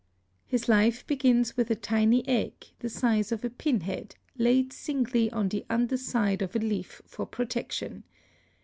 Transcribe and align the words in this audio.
His 0.47 0.67
life 0.67 1.05
begins 1.05 1.55
with 1.55 1.69
a 1.69 1.75
tiny 1.75 2.27
egg, 2.27 2.53
the 2.79 2.89
size 2.89 3.31
of 3.31 3.45
a 3.45 3.51
pin 3.51 3.81
head, 3.81 4.15
laid 4.35 4.73
singly 4.73 5.29
on 5.31 5.49
the 5.49 5.63
under 5.69 5.95
side 5.95 6.41
of 6.41 6.55
a 6.55 6.59
leaf 6.59 7.03
for 7.05 7.27
protection. 7.27 8.03